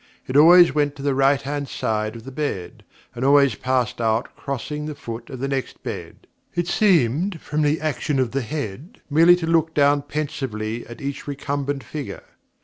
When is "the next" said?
5.39-5.83